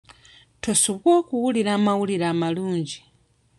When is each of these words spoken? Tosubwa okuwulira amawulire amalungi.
Tosubwa 0.63 1.09
okuwulira 1.21 1.69
amawulire 1.77 2.25
amalungi. 2.33 2.97